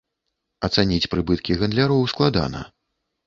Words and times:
Ацаніць 0.67 1.09
прыбыткі 1.11 1.57
гандляроў 1.61 2.01
складана. 2.13 2.65